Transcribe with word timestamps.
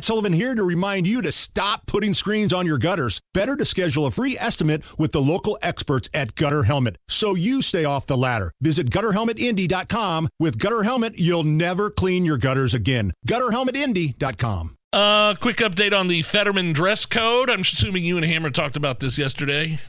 Matt 0.00 0.06
Sullivan 0.06 0.32
here 0.32 0.54
to 0.54 0.62
remind 0.64 1.06
you 1.06 1.20
to 1.20 1.30
stop 1.30 1.84
putting 1.84 2.14
screens 2.14 2.54
on 2.54 2.64
your 2.64 2.78
gutters. 2.78 3.20
Better 3.34 3.54
to 3.54 3.66
schedule 3.66 4.06
a 4.06 4.10
free 4.10 4.34
estimate 4.38 4.82
with 4.98 5.12
the 5.12 5.20
local 5.20 5.58
experts 5.60 6.08
at 6.14 6.34
Gutter 6.36 6.62
Helmet 6.62 6.96
so 7.06 7.34
you 7.34 7.60
stay 7.60 7.84
off 7.84 8.06
the 8.06 8.16
ladder. 8.16 8.50
Visit 8.62 8.88
gutterhelmetindy.com. 8.88 10.30
With 10.38 10.58
Gutter 10.58 10.84
Helmet, 10.84 11.18
you'll 11.18 11.44
never 11.44 11.90
clean 11.90 12.24
your 12.24 12.38
gutters 12.38 12.72
again. 12.72 13.12
Gutterhelmetindy.com. 13.28 14.74
Uh, 14.90 15.34
quick 15.34 15.58
update 15.58 15.92
on 15.92 16.06
the 16.08 16.22
Fetterman 16.22 16.72
dress 16.72 17.04
code. 17.04 17.50
I'm 17.50 17.60
assuming 17.60 18.02
you 18.02 18.16
and 18.16 18.24
Hammer 18.24 18.48
talked 18.48 18.78
about 18.78 19.00
this 19.00 19.18
yesterday. 19.18 19.80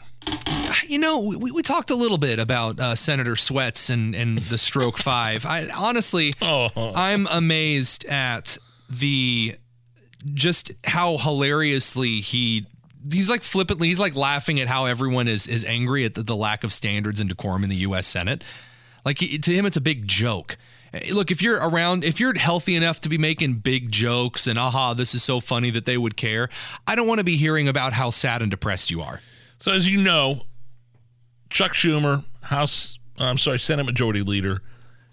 You 0.88 1.00
know, 1.00 1.20
we, 1.20 1.52
we 1.52 1.62
talked 1.62 1.90
a 1.90 1.96
little 1.96 2.18
bit 2.18 2.38
about 2.38 2.82
uh, 2.82 2.96
Senator 2.98 3.38
Sweats 3.38 3.90
and, 3.90 4.14
and 4.14 4.40
the 4.40 4.58
stroke 4.58 4.98
five. 4.98 5.46
I 5.46 5.70
honestly, 5.70 6.34
Oh. 6.42 6.92
I'm 6.94 7.28
amazed 7.32 8.04
at 8.08 8.58
the 8.90 9.56
just 10.34 10.72
how 10.86 11.18
hilariously 11.18 12.22
he 12.22 12.68
he's 13.12 13.30
like 13.30 13.44
flippantly 13.44 13.88
he's 13.88 14.00
like 14.00 14.16
laughing 14.16 14.60
at 14.60 14.68
how 14.68 14.86
everyone 14.86 15.28
is 15.28 15.48
is 15.48 15.66
angry 15.66 16.06
at 16.06 16.16
the, 16.16 16.24
the 16.24 16.36
lack 16.36 16.64
of 16.64 16.72
standards 16.72 17.20
and 17.20 17.30
decorum 17.30 17.64
in 17.64 17.70
the 17.70 17.78
U.S. 17.78 18.08
Senate. 18.08 18.44
Like 19.04 19.18
to 19.18 19.52
him, 19.52 19.66
it's 19.66 19.78
a 19.78 19.82
big 19.82 20.08
joke. 20.08 20.58
Look, 21.12 21.32
if 21.32 21.42
you're 21.42 21.58
around, 21.58 22.04
if 22.04 22.20
you're 22.20 22.38
healthy 22.38 22.76
enough 22.76 23.00
to 23.02 23.10
be 23.10 23.18
making 23.18 23.56
big 23.56 23.92
jokes 23.92 24.46
and 24.46 24.60
aha, 24.60 24.94
this 24.94 25.16
is 25.16 25.24
so 25.24 25.40
funny 25.40 25.70
that 25.72 25.86
they 25.86 25.98
would 25.98 26.18
care, 26.18 26.50
I 26.86 26.96
don't 26.96 27.08
want 27.08 27.20
to 27.20 27.24
be 27.24 27.38
hearing 27.38 27.68
about 27.70 27.94
how 27.94 28.10
sad 28.10 28.42
and 28.42 28.52
depressed 28.52 28.92
you 28.92 29.02
are. 29.02 29.22
So 29.58 29.72
as 29.72 29.88
you 29.88 30.02
know, 30.02 30.42
Chuck 31.50 31.74
Schumer, 31.74 32.26
House, 32.42 33.00
I'm 33.18 33.38
sorry, 33.38 33.60
Senate 33.60 33.86
Majority 33.86 34.22
Leader, 34.22 34.62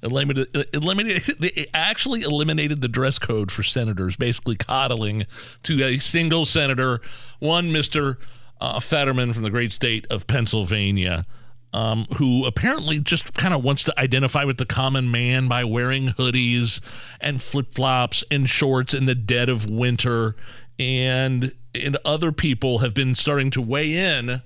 eliminated, 0.02 0.68
eliminated 0.72 1.36
they 1.40 1.66
actually 1.74 2.22
eliminated 2.22 2.80
the 2.80 2.88
dress 2.88 3.18
code 3.18 3.50
for 3.50 3.62
senators, 3.62 4.16
basically 4.16 4.56
coddling 4.56 5.26
to 5.64 5.82
a 5.82 5.98
single 5.98 6.46
senator, 6.46 7.00
one 7.38 7.70
Mr. 7.70 8.16
Uh, 8.60 8.80
Fetterman 8.80 9.32
from 9.32 9.42
the 9.42 9.50
great 9.50 9.72
state 9.72 10.06
of 10.10 10.26
Pennsylvania. 10.26 11.26
Um, 11.70 12.06
who 12.16 12.46
apparently 12.46 12.98
just 12.98 13.34
kind 13.34 13.52
of 13.52 13.62
wants 13.62 13.84
to 13.84 14.00
identify 14.00 14.44
with 14.44 14.56
the 14.56 14.64
common 14.64 15.10
man 15.10 15.48
by 15.48 15.64
wearing 15.64 16.14
hoodies 16.14 16.80
and 17.20 17.42
flip 17.42 17.74
flops 17.74 18.24
and 18.30 18.48
shorts 18.48 18.94
in 18.94 19.04
the 19.04 19.14
dead 19.14 19.50
of 19.50 19.68
winter, 19.68 20.34
and 20.78 21.54
and 21.74 21.98
other 22.06 22.32
people 22.32 22.78
have 22.78 22.94
been 22.94 23.14
starting 23.14 23.50
to 23.50 23.60
weigh 23.60 23.92
in 23.92 24.40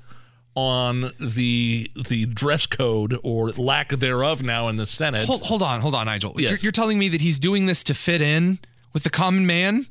on 0.55 1.11
the 1.19 1.91
the 2.09 2.27
dress 2.27 2.67
code 2.67 3.19
or 3.23 3.51
lack 3.53 3.89
thereof 3.91 4.43
now 4.43 4.69
in 4.69 4.77
the 4.77 4.87
Senate. 4.87 5.25
Hold, 5.25 5.43
hold 5.43 5.63
on, 5.63 5.81
hold 5.81 5.95
on, 5.95 6.07
Nigel. 6.07 6.35
Yes. 6.37 6.51
You're, 6.51 6.59
you're 6.59 6.73
telling 6.73 6.99
me 6.99 7.09
that 7.09 7.21
he's 7.21 7.39
doing 7.39 7.67
this 7.67 7.83
to 7.85 7.95
fit 7.95 8.21
in 8.21 8.59
with 8.93 9.05
the 9.05 9.11
common 9.11 9.47
man? 9.47 9.87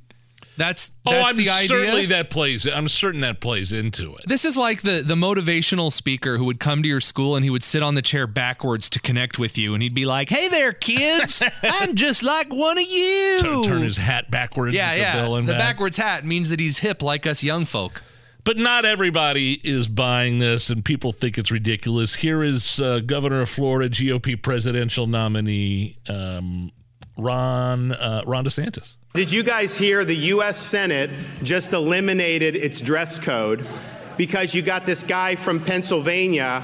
That's 0.58 0.92
oh, 1.06 1.12
that's 1.12 1.31
I'm 1.31 1.38
the 1.38 1.50
idea. 1.50 1.68
certainly 1.70 2.06
that 2.08 2.30
plays. 2.30 2.68
I'm 2.68 2.88
certain 2.88 3.22
that 3.22 3.40
plays 3.40 3.72
into 3.72 4.16
it. 4.18 4.26
This 4.28 4.45
is 4.45 4.58
like 4.58 4.81
the 4.81 5.02
the 5.02 5.16
motivational 5.16 5.92
speaker 5.92 6.38
who 6.38 6.45
would 6.45 6.59
come 6.59 6.84
to 6.84 6.90
your 6.90 7.00
school 7.00 7.36
and 7.36 7.44
he 7.44 7.50
would 7.50 7.64
sit 7.64 7.81
on 7.81 7.96
the 7.96 8.02
chair 8.02 8.28
backwards 8.28 8.90
to 8.92 9.00
connect 9.00 9.40
with 9.40 9.58
you, 9.58 9.73
and 9.73 9.81
he'd 9.81 9.96
be 9.96 10.06
like, 10.06 10.30
"Hey 10.30 10.50
there, 10.50 10.73
kids, 10.73 11.42
I'm 11.64 11.96
just 11.96 12.22
like 12.22 12.53
one 12.53 12.78
of 12.78 12.86
you." 12.86 13.40
Turn, 13.42 13.64
turn 13.64 13.81
his 13.81 13.98
hat 13.98 14.30
backwards. 14.30 14.75
yeah, 14.75 14.92
with 14.92 14.98
the 14.98 15.02
yeah. 15.02 15.22
bill 15.22 15.36
the 15.38 15.53
back. 15.53 15.58
backwards 15.58 15.98
hat 15.98 16.25
means 16.25 16.50
that 16.50 16.59
he's 16.59 16.80
hip 16.80 17.02
like 17.02 17.25
us 17.25 17.42
young 17.42 17.66
folk. 17.66 18.03
But 18.44 18.58
not 18.58 18.86
everybody 18.86 19.61
is 19.64 19.88
buying 19.88 20.39
this, 20.39 20.70
and 20.72 20.84
people 20.84 21.11
think 21.11 21.38
it's 21.38 21.52
ridiculous. 21.52 22.16
Here 22.16 22.42
is 22.42 22.80
uh, 22.80 23.00
Governor 23.00 23.42
of 23.42 23.50
Florida, 23.50 23.88
GOP 23.94 24.42
presidential 24.42 25.06
nominee 25.06 25.97
um, 26.09 26.72
Ron 27.17 27.92
uh, 27.92 28.23
Ron 28.25 28.45
DeSantis. 28.45 28.95
Did 29.14 29.31
you 29.31 29.44
guys 29.44 29.78
hear 29.78 30.03
the 30.06 30.16
U.S. 30.16 30.58
Senate 30.58 31.12
just 31.44 31.73
eliminated 31.73 32.56
its 32.56 32.81
dress 32.81 33.19
code 33.19 33.67
because 34.17 34.56
you 34.56 34.62
got 34.62 34.86
this 34.86 35.03
guy 35.03 35.36
from 35.36 35.59
Pennsylvania 35.59 36.62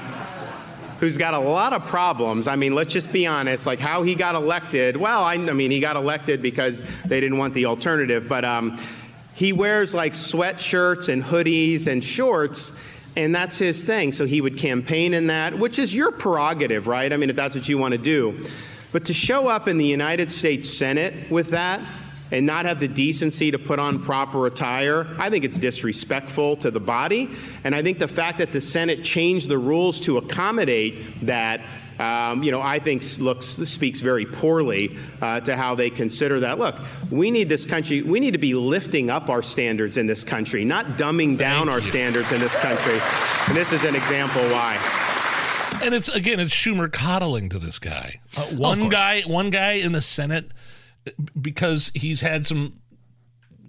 who's 0.98 1.16
got 1.16 1.34
a 1.34 1.38
lot 1.38 1.72
of 1.72 1.86
problems? 1.86 2.48
I 2.48 2.56
mean, 2.56 2.74
let's 2.74 2.92
just 2.92 3.12
be 3.12 3.26
honest, 3.26 3.66
like 3.66 3.78
how 3.78 4.02
he 4.02 4.16
got 4.16 4.34
elected. 4.34 4.96
Well, 4.96 5.22
I, 5.22 5.34
I 5.34 5.52
mean, 5.52 5.70
he 5.70 5.78
got 5.78 5.94
elected 5.94 6.42
because 6.42 6.82
they 7.02 7.20
didn't 7.20 7.38
want 7.38 7.54
the 7.54 7.66
alternative, 7.66 8.28
but 8.28 8.44
um, 8.44 8.78
he 9.38 9.52
wears 9.52 9.94
like 9.94 10.14
sweatshirts 10.14 11.08
and 11.08 11.22
hoodies 11.22 11.86
and 11.86 12.02
shorts. 12.02 12.76
And 13.14 13.32
that's 13.32 13.56
his 13.56 13.84
thing. 13.84 14.12
So 14.12 14.26
he 14.26 14.40
would 14.40 14.58
campaign 14.58 15.14
in 15.14 15.28
that, 15.28 15.56
which 15.56 15.78
is 15.78 15.94
your 15.94 16.10
prerogative, 16.10 16.88
right? 16.88 17.12
I 17.12 17.16
mean, 17.16 17.30
if 17.30 17.36
that's 17.36 17.54
what 17.54 17.68
you 17.68 17.78
want 17.78 17.92
to 17.92 17.98
do. 17.98 18.44
But 18.90 19.04
to 19.04 19.14
show 19.14 19.46
up 19.46 19.68
in 19.68 19.78
the 19.78 19.84
United 19.84 20.28
States 20.28 20.68
Senate 20.68 21.30
with 21.30 21.50
that 21.50 21.80
and 22.30 22.44
not 22.44 22.66
have 22.66 22.80
the 22.80 22.88
decency 22.88 23.50
to 23.50 23.58
put 23.58 23.78
on 23.78 23.98
proper 23.98 24.46
attire, 24.46 25.06
I 25.18 25.30
think 25.30 25.44
it's 25.44 25.58
disrespectful 25.58 26.56
to 26.56 26.70
the 26.70 26.80
body. 26.80 27.30
And 27.64 27.74
I 27.74 27.82
think 27.82 27.98
the 27.98 28.08
fact 28.08 28.38
that 28.38 28.52
the 28.52 28.60
Senate 28.60 29.02
changed 29.02 29.48
the 29.48 29.58
rules 29.58 30.00
to 30.00 30.18
accommodate 30.18 31.20
that. 31.22 31.60
Um, 31.98 32.44
you 32.44 32.52
know, 32.52 32.62
I 32.62 32.78
think 32.78 33.02
looks 33.18 33.44
speaks 33.46 34.00
very 34.00 34.24
poorly 34.24 34.96
uh, 35.20 35.40
to 35.40 35.56
how 35.56 35.74
they 35.74 35.90
consider 35.90 36.38
that. 36.38 36.56
Look, 36.56 36.76
we 37.10 37.32
need 37.32 37.48
this 37.48 37.66
country. 37.66 38.02
We 38.02 38.20
need 38.20 38.34
to 38.34 38.38
be 38.38 38.54
lifting 38.54 39.10
up 39.10 39.28
our 39.28 39.42
standards 39.42 39.96
in 39.96 40.06
this 40.06 40.22
country, 40.22 40.64
not 40.64 40.86
dumbing 40.96 41.36
down 41.38 41.68
our 41.68 41.80
standards 41.80 42.30
in 42.30 42.38
this 42.38 42.56
country. 42.58 43.00
And 43.48 43.56
this 43.56 43.72
is 43.72 43.82
an 43.82 43.96
example 43.96 44.42
why. 44.42 44.78
And 45.82 45.92
it's 45.92 46.08
again, 46.08 46.38
it's 46.38 46.54
Schumer 46.54 46.90
coddling 46.92 47.48
to 47.48 47.58
this 47.58 47.80
guy. 47.80 48.20
Uh, 48.36 48.44
one 48.46 48.78
course. 48.78 48.92
guy, 48.92 49.22
one 49.22 49.50
guy 49.50 49.72
in 49.72 49.90
the 49.90 50.02
Senate, 50.02 50.52
because 51.40 51.90
he's 51.94 52.20
had 52.20 52.46
some 52.46 52.80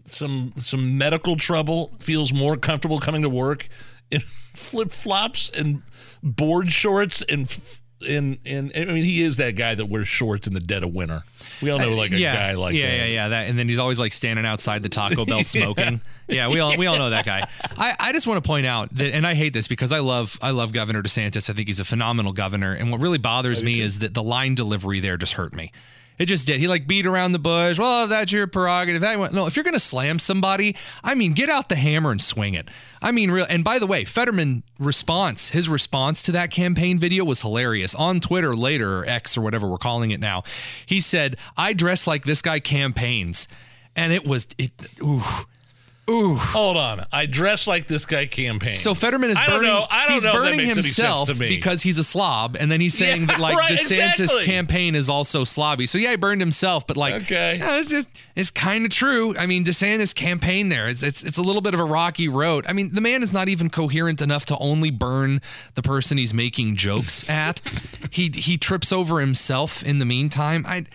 some 0.05 0.53
some 0.57 0.97
medical 0.97 1.35
trouble, 1.35 1.91
feels 1.99 2.33
more 2.33 2.57
comfortable 2.57 2.99
coming 2.99 3.21
to 3.21 3.29
work 3.29 3.67
in 4.11 4.21
flip 4.55 4.91
flops 4.91 5.49
and 5.49 5.81
board 6.23 6.71
shorts 6.71 7.21
and. 7.23 7.45
f- 7.45 7.81
And, 8.07 8.37
and 8.45 8.71
I 8.73 8.85
mean, 8.85 9.03
he 9.03 9.21
is 9.23 9.35
that 9.37 9.57
guy 9.57 9.75
that 9.75 9.87
wears 9.87 10.07
shorts 10.07 10.47
in 10.47 10.53
the 10.53 10.61
dead 10.61 10.83
of 10.83 10.93
winter. 10.93 11.23
We 11.61 11.69
all 11.69 11.79
know 11.79 11.95
like 11.95 12.13
a 12.13 12.17
yeah, 12.17 12.33
guy 12.33 12.53
like 12.55 12.73
yeah, 12.73 12.87
that. 12.91 12.97
yeah, 12.97 13.05
yeah. 13.07 13.27
That, 13.27 13.49
and 13.49 13.59
then 13.59 13.67
he's 13.67 13.77
always 13.77 13.99
like 13.99 14.13
standing 14.13 14.45
outside 14.45 14.83
the 14.83 14.87
Taco 14.89 15.25
Bell 15.25 15.43
smoking. 15.57 15.99
yeah, 16.29 16.47
we 16.47 16.61
all 16.61 16.77
we 16.77 16.87
all 16.87 16.97
know 16.97 17.09
that 17.09 17.25
guy. 17.25 17.45
I, 17.77 17.97
I 17.99 18.13
just 18.13 18.25
want 18.25 18.41
to 18.41 18.47
point 18.47 18.65
out 18.65 18.95
that, 18.95 19.13
and 19.13 19.27
I 19.27 19.33
hate 19.33 19.51
this 19.51 19.67
because 19.67 19.91
I 19.91 19.99
love 19.99 20.39
I 20.41 20.51
love 20.51 20.71
Governor 20.71 21.03
DeSantis. 21.03 21.49
I 21.49 21.53
think 21.53 21.67
he's 21.67 21.81
a 21.81 21.85
phenomenal 21.85 22.31
governor. 22.31 22.71
And 22.71 22.89
what 22.89 23.01
really 23.01 23.17
bothers 23.17 23.61
me 23.61 23.81
is 23.81 23.99
that 23.99 24.13
the 24.13 24.23
line 24.23 24.55
delivery 24.55 25.01
there 25.01 25.17
just 25.17 25.33
hurt 25.33 25.53
me. 25.53 25.73
It 26.19 26.25
just 26.25 26.45
did. 26.45 26.59
He 26.59 26.67
like 26.67 26.85
beat 26.85 27.07
around 27.07 27.31
the 27.31 27.39
bush. 27.39 27.79
Well, 27.79 28.05
that's 28.05 28.31
your 28.31 28.45
prerogative. 28.45 29.01
That 29.01 29.31
no. 29.33 29.45
If 29.45 29.55
you're 29.55 29.63
gonna 29.63 29.79
slam 29.79 30.19
somebody, 30.19 30.75
I 31.01 31.15
mean, 31.15 31.31
get 31.31 31.49
out 31.49 31.69
the 31.69 31.77
hammer 31.77 32.11
and 32.11 32.21
swing 32.21 32.55
it. 32.55 32.67
I 33.01 33.11
mean, 33.11 33.31
real. 33.31 33.45
And 33.49 33.63
by 33.63 33.79
the 33.79 33.87
way, 33.87 34.03
Fetterman 34.03 34.63
response, 34.77 35.51
his 35.51 35.69
response 35.69 36.21
to 36.23 36.33
that 36.33 36.51
campaign 36.51 36.99
video 36.99 37.23
was 37.23 37.41
hilarious. 37.41 37.95
On 37.95 38.19
Twitter 38.19 38.53
later, 38.53 38.99
or 38.99 39.05
X 39.05 39.37
or 39.37 39.41
whatever 39.41 39.65
we're 39.67 39.77
calling 39.77 40.11
it 40.11 40.19
now, 40.19 40.43
he 40.85 40.99
said, 40.99 41.37
"I 41.55 41.71
dress 41.71 42.05
like 42.05 42.25
this 42.25 42.41
guy 42.41 42.59
campaigns," 42.59 43.47
and 43.95 44.11
it 44.11 44.25
was 44.25 44.47
it. 44.57 44.73
Ooh, 45.01 45.23
ooh. 46.09 46.35
Hold 46.35 46.77
on, 46.77 47.05
I 47.11 47.25
dress 47.25 47.67
like 47.67 47.87
this 47.87 48.05
guy 48.05 48.25
campaign. 48.25 48.75
So 48.75 48.93
Fetterman 48.93 49.29
is 49.29 49.37
I 49.37 49.45
don't 49.47 49.59
burning. 49.59 49.71
know. 49.73 49.85
I 49.89 50.05
don't 50.05 50.13
he's 50.13 50.23
know 50.25 50.33
burning 50.33 50.57
makes 50.57 50.71
any 50.71 50.81
sense 50.81 50.97
himself 50.97 51.39
because 51.39 51.81
he's 51.83 51.97
a 51.99 52.03
slob, 52.03 52.57
and 52.59 52.71
then 52.71 52.81
he's 52.81 52.97
saying 52.97 53.21
Yeah, 53.21 53.27
that 53.27 53.39
like 53.39 53.57
right, 53.57 53.71
DeSantis' 53.73 54.19
exactly. 54.19 54.45
campaign 54.45 54.95
is 54.95 55.09
also 55.09 55.43
slobby. 55.43 55.87
So 55.87 55.97
yeah, 55.97 56.11
he 56.11 56.15
burned 56.15 56.41
himself, 56.41 56.85
but 56.87 56.97
like, 56.97 57.13
Okay. 57.23 57.57
yeah, 57.59 57.77
it's, 57.77 57.89
just- 57.89 58.07
it's 58.35 58.51
kind 58.51 58.85
of 58.85 58.91
true. 58.91 59.35
I 59.37 59.45
mean, 59.45 59.63
DeSantis' 59.65 60.15
campaign 60.15 60.69
there, 60.69 60.87
it's, 60.87 61.03
it's 61.03 61.23
it's 61.23 61.37
a 61.37 61.41
little 61.41 61.61
bit 61.61 61.73
of 61.73 61.79
a 61.79 61.85
rocky 61.85 62.27
road. 62.29 62.65
I 62.67 62.73
mean, 62.73 62.93
the 62.93 63.01
man 63.01 63.21
is 63.21 63.33
not 63.33 63.49
even 63.49 63.69
coherent 63.69 64.21
enough 64.21 64.45
to 64.47 64.57
only 64.59 64.91
burn 64.91 65.41
the 65.75 65.81
person 65.81 66.17
he's 66.17 66.33
making 66.33 66.75
jokes 66.77 67.27
at. 67.29 67.61
he 68.11 68.29
he 68.33 68.57
trips 68.57 68.91
over 68.93 69.19
himself 69.19 69.83
in 69.83 69.99
the 69.99 70.05
meantime. 70.05 70.65
I, 70.67 70.85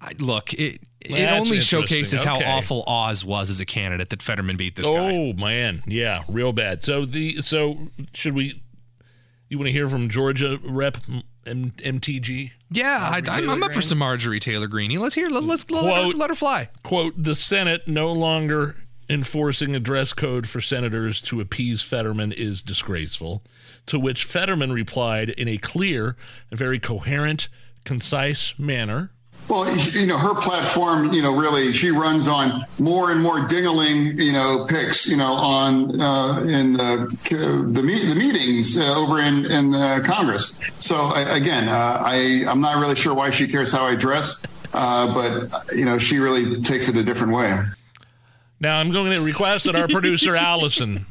I 0.00 0.12
look 0.18 0.52
it. 0.54 0.80
It 1.00 1.30
only 1.30 1.60
showcases 1.60 2.22
how 2.22 2.40
awful 2.42 2.84
Oz 2.86 3.24
was 3.24 3.50
as 3.50 3.60
a 3.60 3.64
candidate 3.64 4.10
that 4.10 4.22
Fetterman 4.22 4.56
beat 4.56 4.76
this 4.76 4.86
guy. 4.86 5.16
Oh 5.16 5.32
man, 5.32 5.82
yeah, 5.86 6.24
real 6.28 6.52
bad. 6.52 6.84
So 6.84 7.04
the 7.04 7.40
so 7.40 7.88
should 8.12 8.34
we? 8.34 8.62
You 9.48 9.58
want 9.58 9.68
to 9.68 9.72
hear 9.72 9.88
from 9.88 10.08
Georgia 10.08 10.58
Rep 10.62 10.98
M- 11.46 11.72
MTG? 11.72 12.50
Yeah, 12.70 12.98
I, 13.00 13.22
I'm, 13.30 13.48
I'm 13.48 13.62
up 13.62 13.72
for 13.72 13.80
some 13.80 13.98
Marjorie 13.98 14.40
Taylor 14.40 14.66
Greene. 14.66 14.90
Let's 14.98 15.14
hear. 15.14 15.28
Let, 15.28 15.44
let's 15.44 15.70
let, 15.70 15.84
her, 15.84 16.10
let 16.12 16.30
her 16.30 16.36
fly. 16.36 16.68
Quote: 16.82 17.14
The 17.16 17.34
Senate 17.34 17.88
no 17.88 18.12
longer 18.12 18.76
enforcing 19.08 19.74
a 19.74 19.80
dress 19.80 20.12
code 20.12 20.46
for 20.46 20.60
senators 20.60 21.22
to 21.22 21.40
appease 21.40 21.82
Fetterman 21.82 22.32
is 22.32 22.62
disgraceful. 22.62 23.42
To 23.86 23.98
which 23.98 24.24
Fetterman 24.24 24.72
replied 24.72 25.30
in 25.30 25.48
a 25.48 25.56
clear 25.56 26.16
very 26.52 26.78
coherent, 26.78 27.48
concise 27.84 28.54
manner. 28.58 29.10
Well, 29.48 29.74
you 29.76 30.04
know, 30.06 30.18
her 30.18 30.34
platform, 30.34 31.12
you 31.12 31.22
know, 31.22 31.34
really, 31.34 31.72
she 31.72 31.90
runs 31.90 32.28
on 32.28 32.64
more 32.78 33.10
and 33.10 33.22
more 33.22 33.38
dingling, 33.40 34.20
you 34.20 34.32
know, 34.32 34.66
picks, 34.68 35.06
you 35.06 35.16
know, 35.16 35.32
on 35.32 35.98
uh, 36.00 36.40
in 36.40 36.74
the 36.74 37.66
the, 37.70 37.82
me- 37.82 38.04
the 38.04 38.14
meetings 38.14 38.76
uh, 38.76 38.94
over 38.94 39.20
in 39.20 39.46
in 39.46 39.74
uh, 39.74 40.02
Congress. 40.04 40.58
So 40.80 41.12
again, 41.14 41.68
uh, 41.68 42.02
I 42.04 42.44
I'm 42.46 42.60
not 42.60 42.76
really 42.76 42.94
sure 42.94 43.14
why 43.14 43.30
she 43.30 43.48
cares 43.48 43.72
how 43.72 43.84
I 43.84 43.94
dress, 43.94 44.44
uh, 44.74 45.14
but 45.14 45.74
you 45.74 45.86
know, 45.86 45.96
she 45.96 46.18
really 46.18 46.60
takes 46.62 46.88
it 46.88 46.96
a 46.96 47.02
different 47.02 47.32
way. 47.32 47.58
Now 48.60 48.78
I'm 48.78 48.90
going 48.90 49.16
to 49.16 49.22
request 49.22 49.64
that 49.64 49.76
our 49.76 49.88
producer 49.88 50.36
Allison, 50.36 51.06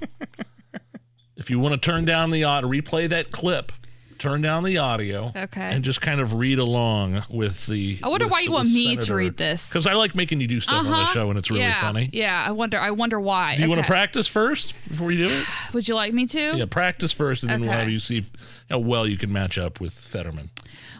if 1.38 1.50
you 1.50 1.58
want 1.60 1.74
to 1.74 1.80
turn 1.80 2.06
down 2.06 2.30
the 2.30 2.44
audio, 2.44 2.70
replay 2.70 3.10
that 3.10 3.32
clip, 3.32 3.72
turn 4.20 4.42
down 4.42 4.64
the 4.64 4.78
audio, 4.78 5.32
Okay. 5.36 5.62
and 5.62 5.84
just 5.84 6.02
kind 6.02 6.20
of 6.22 6.34
read 6.36 6.60
along 6.60 7.24
with 7.30 7.66
the. 7.68 8.00
I 8.04 8.08
wonder 8.10 8.28
why 8.28 8.42
you 8.42 8.52
want 8.52 8.70
me 8.70 8.96
to 8.98 9.16
read 9.16 9.38
this. 9.38 9.70
Because 9.70 9.88
I 9.88 9.94
like 9.94 10.16
making 10.16 10.42
you 10.42 10.48
do 10.48 10.60
stuff 10.60 10.80
on 10.80 10.86
the 10.86 10.92
Uh-huh. 10.92 11.06
show, 11.14 11.30
and 11.30 11.38
it's 11.40 11.50
really 11.50 11.64
yeah, 11.64 11.82
funny. 11.82 12.10
Yeah, 12.14 12.44
I 12.46 12.52
wonder. 12.52 12.78
I 12.80 12.92
wonder 12.92 13.20
why. 13.20 13.56
Do 13.56 13.62
you 13.64 13.70
want 13.70 13.82
to 13.82 13.88
practice 13.88 14.28
first 14.28 14.74
before 14.88 15.12
you 15.12 15.28
do 15.28 15.34
it? 15.34 15.46
Would 15.74 15.88
you 15.88 15.96
like 15.96 16.14
me 16.14 16.26
to? 16.28 16.58
Yeah, 16.58 16.66
practice 16.66 17.14
first, 17.14 17.44
and 17.44 17.50
then 17.52 17.62
Okay. 17.62 17.70
whenever 17.70 17.90
you 17.90 18.00
see 18.00 18.26
how 18.70 18.80
well 18.80 19.08
you 19.08 19.18
can 19.18 19.32
match 19.32 19.58
up 19.58 19.80
with 19.80 19.94
Fetterman. 19.94 20.50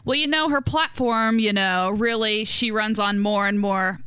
Well, 0.06 0.16
you 0.16 0.28
know, 0.28 0.50
her 0.50 0.62
platform, 0.62 1.38
you 1.40 1.52
know, 1.52 1.90
really, 1.92 2.46
she 2.46 2.72
runs 2.72 2.98
on 3.00 3.20
more 3.20 3.46
and 3.48 3.60
more 3.60 4.00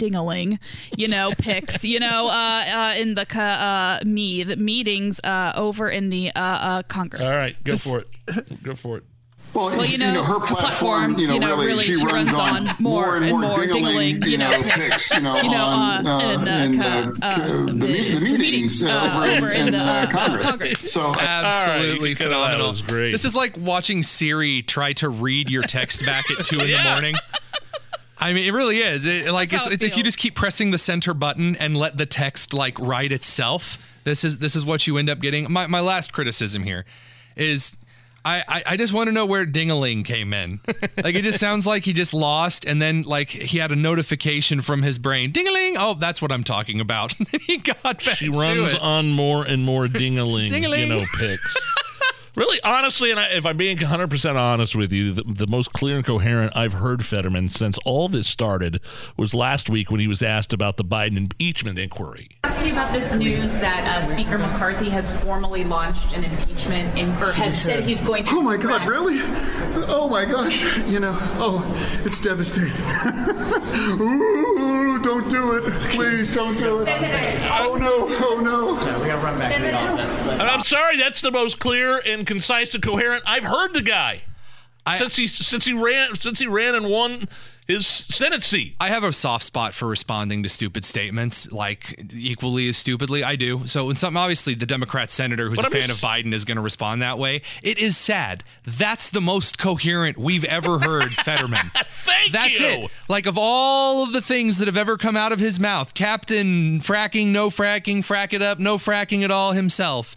dingaling, 0.00 0.58
you 0.96 1.06
know, 1.08 1.30
picks, 1.38 1.84
you 1.84 2.00
know, 2.00 2.28
uh, 2.28 2.64
uh, 2.66 2.94
in 2.98 3.14
the 3.14 3.26
uh, 3.40 4.00
me 4.04 4.42
the 4.42 4.56
meetings 4.56 5.20
uh, 5.24 5.52
over 5.56 5.88
in 5.88 6.10
the 6.10 6.28
uh, 6.30 6.32
uh, 6.40 6.82
Congress. 6.88 7.26
All 7.28 7.34
right, 7.34 7.56
go 7.64 7.76
for 7.76 8.00
it. 8.00 8.62
Go 8.62 8.74
for 8.74 8.96
it. 8.98 9.04
Well, 9.52 9.70
Well, 9.70 9.84
you 9.84 9.98
know, 9.98 10.22
her 10.22 10.38
platform, 10.38 11.18
you 11.18 11.26
know, 11.26 11.58
really, 11.58 11.82
she, 11.82 11.96
runs, 11.96 12.32
on 12.38 12.70
more 12.78 13.16
and 13.16 13.28
more, 13.40 13.56
dingling, 13.56 14.24
you 14.24 14.38
know, 14.38 14.48
picks, 14.62 15.10
you 15.12 15.20
know, 15.22 15.40
You 15.40 15.50
know, 15.50 15.64
on, 15.64 16.06
uh, 16.06 16.18
uh, 16.18 16.20
in, 16.34 16.46
uh, 16.48 16.52
in 16.66 16.80
co- 16.80 17.10
the, 17.10 17.18
uh, 17.26 17.46
the, 17.48 17.64
the- 17.64 17.72
me- 17.74 18.10
the 18.10 18.14
the 18.14 18.20
meetings 18.20 18.38
meetings, 18.38 18.82
uh, 18.84 18.90
uh, 18.90 19.24
over, 19.26 19.36
over 19.46 19.50
in, 19.50 19.66
in 19.66 19.72
the, 19.72 19.78
uh, 19.80 19.82
uh, 19.82 20.06
Congress. 20.12 20.46
Congress. 20.50 20.92
So 20.92 21.12
Absolutely 21.18 22.10
you 22.10 22.14
could 22.14 22.26
have- 22.26 22.30
that 22.30 22.36
phenomenal. 22.52 22.68
was 22.68 22.82
great. 22.82 23.10
This 23.10 23.24
is 23.24 23.34
like 23.34 23.56
watching 23.56 24.04
Siri 24.04 24.62
try 24.62 24.92
to 24.94 25.08
read 25.08 25.50
your 25.50 25.64
text 25.64 26.06
back 26.06 26.30
at 26.30 26.44
two 26.44 26.60
in 26.60 26.70
the 26.70 26.80
morning. 26.84 27.16
I 28.20 28.32
mean, 28.32 28.46
it 28.46 28.52
really 28.52 28.78
is. 28.78 29.06
It, 29.06 29.30
like 29.32 29.50
That's 29.50 29.66
it's, 29.66 29.74
it 29.74 29.82
it's 29.82 29.84
if 29.92 29.96
you 29.96 30.02
just 30.04 30.18
keep 30.18 30.34
pressing 30.34 30.70
the 30.70 30.78
center 30.78 31.14
button 31.14 31.56
and 31.56 31.76
let 31.76 31.96
the 31.96 32.06
text 32.06 32.52
like 32.54 32.78
write 32.78 33.12
itself. 33.12 33.78
This 34.04 34.24
is 34.24 34.38
this 34.38 34.54
is 34.54 34.64
what 34.64 34.86
you 34.86 34.96
end 34.98 35.08
up 35.10 35.20
getting. 35.20 35.50
My 35.50 35.66
my 35.66 35.80
last 35.80 36.12
criticism 36.12 36.62
here 36.64 36.84
is. 37.36 37.76
I, 38.22 38.44
I, 38.46 38.62
I 38.66 38.76
just 38.76 38.92
want 38.92 39.06
to 39.08 39.12
know 39.12 39.24
where 39.24 39.46
Dingaling 39.46 40.04
came 40.04 40.34
in. 40.34 40.60
Like 41.02 41.14
it 41.14 41.22
just 41.22 41.38
sounds 41.40 41.66
like 41.66 41.86
he 41.86 41.94
just 41.94 42.12
lost, 42.12 42.66
and 42.66 42.82
then 42.82 43.04
like 43.04 43.30
he 43.30 43.56
had 43.56 43.72
a 43.72 43.76
notification 43.76 44.60
from 44.60 44.82
his 44.82 44.98
brain. 44.98 45.32
Dingaling! 45.32 45.76
Oh, 45.78 45.94
that's 45.98 46.20
what 46.20 46.30
I'm 46.30 46.44
talking 46.44 46.78
about. 46.82 47.14
he 47.46 47.56
got 47.56 47.82
back 47.82 48.00
She 48.00 48.26
to 48.26 48.38
runs 48.38 48.74
it. 48.74 48.80
on 48.82 49.12
more 49.12 49.44
and 49.46 49.64
more 49.64 49.86
dingaling, 49.86 50.50
Dingaling. 50.50 50.80
you 50.82 50.86
know, 50.90 51.06
picks. 51.18 51.56
Really, 52.34 52.60
honestly, 52.62 53.10
and 53.10 53.20
I, 53.20 53.28
if 53.30 53.46
I'm 53.46 53.56
being 53.56 53.78
100% 53.78 54.36
honest 54.36 54.74
with 54.76 54.92
you, 54.92 55.12
the, 55.12 55.22
the 55.22 55.46
most 55.46 55.72
clear 55.72 55.96
and 55.96 56.04
coherent 56.04 56.52
I've 56.54 56.74
heard 56.74 57.04
Fetterman 57.04 57.48
since 57.48 57.78
all 57.84 58.08
this 58.08 58.28
started 58.28 58.80
was 59.16 59.34
last 59.34 59.68
week 59.68 59.90
when 59.90 60.00
he 60.00 60.08
was 60.08 60.22
asked 60.22 60.52
about 60.52 60.76
the 60.76 60.84
Biden 60.84 61.16
impeachment 61.16 61.78
inquiry. 61.78 62.28
Ask 62.44 62.64
you 62.64 62.72
about 62.72 62.92
this 62.92 63.14
news 63.14 63.58
that 63.60 63.86
uh, 63.86 64.02
Speaker 64.02 64.38
McCarthy 64.38 64.88
has 64.90 65.18
formally 65.20 65.64
launched 65.64 66.16
an 66.16 66.24
impeachment 66.24 66.98
in, 66.98 67.10
or 67.22 67.32
has 67.32 67.60
said 67.60 67.84
he's 67.84 68.02
going 68.02 68.24
to. 68.24 68.36
Oh 68.36 68.42
my 68.42 68.56
God, 68.56 68.86
really? 68.86 69.18
Oh 69.88 70.08
my 70.10 70.24
gosh. 70.24 70.64
You 70.86 71.00
know, 71.00 71.16
oh, 71.38 71.64
it's 72.04 72.20
devastating. 72.20 72.70
Ooh, 75.00 75.02
don't 75.02 75.28
do 75.28 75.56
it. 75.56 75.90
Please 75.90 76.34
don't 76.34 76.56
do 76.56 76.80
it. 76.80 76.88
Oh 77.50 77.76
no, 77.76 78.06
oh 78.08 78.40
no. 78.40 78.74
We 79.00 79.06
gotta 79.06 79.18
run 79.18 79.38
back 79.38 79.56
to 79.56 79.62
the 79.62 79.72
office. 79.74 80.20
But 80.20 80.32
And 80.32 80.42
I'm 80.42 80.62
sorry, 80.62 80.96
that's 80.96 81.20
the 81.20 81.30
most 81.30 81.58
clear 81.58 82.00
and 82.04 82.26
concise 82.26 82.74
and 82.74 82.82
coherent 82.82 83.22
I've 83.26 83.44
heard 83.44 83.72
the 83.72 83.82
guy 83.82 84.22
since 84.96 85.16
he 85.16 85.28
since 85.28 85.64
he 85.64 85.72
ran 85.72 86.14
since 86.16 86.38
he 86.38 86.46
ran 86.46 86.74
and 86.74 86.88
won 86.88 87.28
his 87.70 87.86
Senate 87.86 88.42
seat. 88.42 88.74
I 88.80 88.88
have 88.88 89.04
a 89.04 89.12
soft 89.12 89.44
spot 89.44 89.74
for 89.74 89.86
responding 89.88 90.42
to 90.42 90.48
stupid 90.48 90.84
statements, 90.84 91.50
like 91.52 91.98
equally 92.12 92.68
as 92.68 92.76
stupidly. 92.76 93.24
I 93.24 93.36
do. 93.36 93.66
So 93.66 93.86
when 93.86 93.96
something, 93.96 94.16
obviously, 94.18 94.54
the 94.54 94.66
Democrat 94.66 95.10
senator 95.10 95.48
who's 95.48 95.56
But 95.56 95.64
a 95.64 95.66
I'm 95.68 95.72
fan 95.72 95.88
just- 95.88 96.02
of 96.02 96.08
Biden 96.10 96.34
is 96.34 96.44
going 96.44 96.56
to 96.56 96.62
respond 96.62 97.00
that 97.02 97.18
way. 97.18 97.42
It 97.62 97.78
is 97.78 97.96
sad. 97.96 98.44
That's 98.66 99.10
the 99.10 99.20
most 99.20 99.56
coherent 99.58 100.18
we've 100.18 100.44
ever 100.44 100.78
heard 100.80 101.12
Fetterman. 101.24 101.70
Thank 102.02 102.32
That's 102.32 102.60
you. 102.60 102.66
it. 102.66 102.90
Like 103.08 103.26
of 103.26 103.38
all 103.38 104.02
of 104.02 104.12
the 104.12 104.20
things 104.22 104.58
that 104.58 104.68
have 104.68 104.76
ever 104.76 104.96
come 104.98 105.16
out 105.16 105.32
of 105.32 105.38
his 105.40 105.58
mouth, 105.60 105.94
Captain 105.94 106.80
fracking, 106.80 107.28
no 107.28 107.48
fracking, 107.48 107.98
frack 107.98 108.32
it 108.32 108.42
up, 108.42 108.58
no 108.58 108.76
fracking 108.76 109.22
at 109.22 109.30
all 109.30 109.52
himself. 109.52 110.14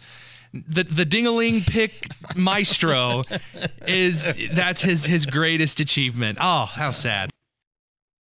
The 0.53 0.83
the 0.83 1.03
dingaling 1.05 1.65
pick 1.65 2.09
maestro 2.35 3.23
is 3.87 4.27
that's 4.53 4.81
his 4.81 5.03
his 5.05 5.25
greatest 5.25 5.79
achievement. 5.79 6.37
Oh, 6.39 6.65
how 6.65 6.91
sad. 6.91 7.31